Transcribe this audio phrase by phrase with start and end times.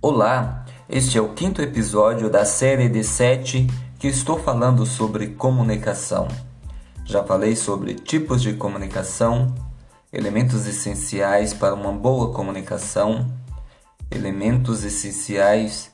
[0.00, 3.66] Olá, este é o quinto episódio da série de sete
[3.98, 6.28] que estou falando sobre comunicação.
[7.04, 9.52] Já falei sobre tipos de comunicação,
[10.12, 13.26] elementos essenciais para uma boa comunicação,
[14.08, 15.90] elementos essenciais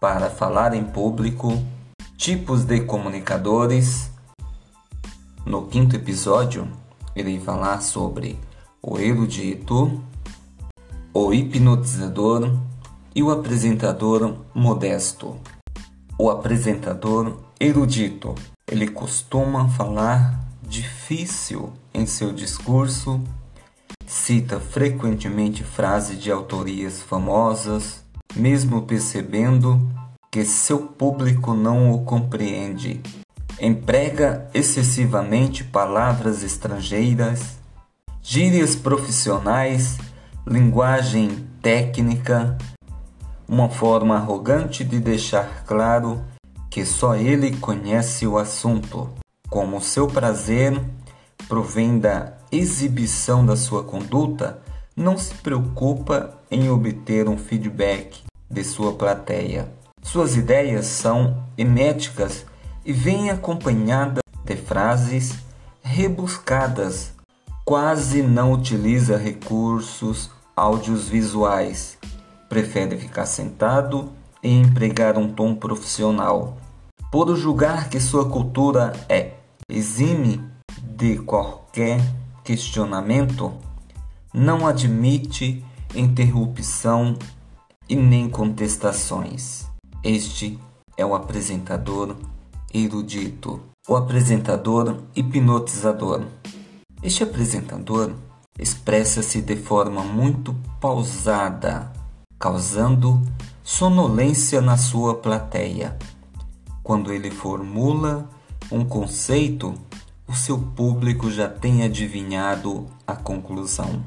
[0.00, 1.52] para falar em público,
[2.16, 4.10] tipos de comunicadores.
[5.44, 6.66] No quinto episódio,
[7.14, 8.40] irei falar sobre
[8.80, 10.02] o erudito,
[11.12, 12.50] o hipnotizador
[13.14, 15.36] e o apresentador modesto.
[16.18, 18.34] O apresentador erudito,
[18.66, 23.20] ele costuma falar difícil em seu discurso,
[24.06, 28.02] cita frequentemente frases de autorias famosas,
[28.34, 29.80] mesmo percebendo
[30.30, 33.00] que seu público não o compreende.
[33.60, 37.58] Emprega excessivamente palavras estrangeiras,
[38.20, 39.96] gírias profissionais,
[40.44, 42.58] linguagem técnica,
[43.48, 46.24] uma forma arrogante de deixar claro
[46.70, 49.10] que só ele conhece o assunto,
[49.48, 50.80] como seu prazer
[51.48, 54.60] provém da exibição da sua conduta,
[54.96, 59.68] não se preocupa em obter um feedback de sua plateia.
[60.02, 62.44] Suas ideias são eméticas
[62.84, 65.34] e vêm acompanhadas de frases
[65.82, 67.12] rebuscadas.
[67.64, 71.98] Quase não utiliza recursos audiovisuais
[72.54, 76.56] prefere ficar sentado e empregar um tom profissional.
[77.10, 79.32] Por julgar que sua cultura é
[79.68, 80.40] exime
[80.80, 81.98] de qualquer
[82.44, 83.52] questionamento,
[84.32, 85.64] não admite
[85.96, 87.18] interrupção
[87.88, 89.66] e nem contestações.
[90.04, 90.56] Este
[90.96, 92.14] é o apresentador
[92.72, 96.22] erudito, o apresentador hipnotizador.
[97.02, 98.12] Este apresentador
[98.56, 102.03] expressa-se de forma muito pausada
[102.44, 103.22] causando
[103.62, 105.96] sonolência na sua plateia.
[106.82, 108.28] Quando ele formula
[108.70, 109.72] um conceito,
[110.28, 114.04] o seu público já tem adivinhado a conclusão.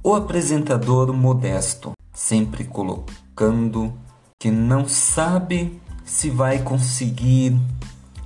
[0.00, 3.92] O apresentador modesto, sempre colocando
[4.38, 7.58] que não sabe se vai conseguir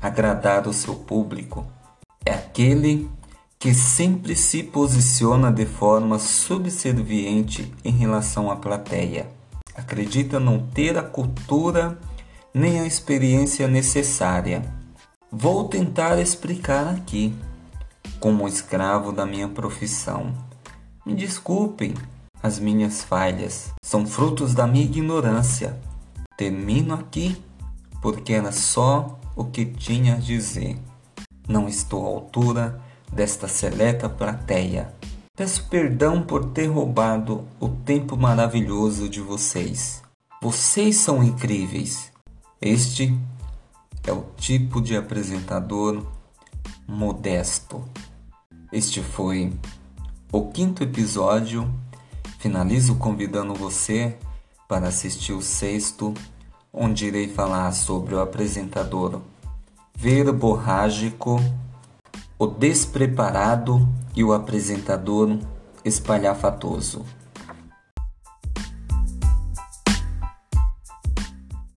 [0.00, 1.64] agradar o seu público,
[2.26, 3.08] é aquele
[3.62, 9.30] que sempre se posiciona de forma subserviente em relação à plateia.
[9.72, 11.96] Acredita não ter a cultura
[12.52, 14.64] nem a experiência necessária.
[15.30, 17.32] Vou tentar explicar aqui,
[18.18, 20.34] como escravo da minha profissão.
[21.06, 21.94] Me desculpem,
[22.42, 25.78] as minhas falhas são frutos da minha ignorância.
[26.36, 27.40] Termino aqui
[28.00, 30.76] porque era só o que tinha a dizer.
[31.46, 34.92] Não estou à altura desta seleta plateia.
[35.36, 40.02] Peço perdão por ter roubado o tempo maravilhoso de vocês.
[40.40, 42.10] Vocês são incríveis.
[42.60, 43.16] Este
[44.04, 46.06] é o tipo de apresentador
[46.86, 47.84] modesto.
[48.72, 49.52] Este foi
[50.30, 51.72] o quinto episódio.
[52.38, 54.16] Finalizo convidando você
[54.66, 56.14] para assistir o sexto,
[56.72, 59.20] onde irei falar sobre o apresentador
[59.94, 61.38] verborrágico
[62.42, 65.38] o despreparado e o apresentador
[65.84, 67.04] espalhafatoso.